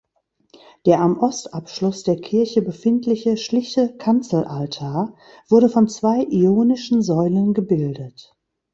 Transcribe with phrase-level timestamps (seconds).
[0.87, 5.15] Der am Ostabschluss der Kirche befindliche schlichte Kanzelaltar
[5.47, 8.35] wurde von zwei ionischen Säulen gebildet.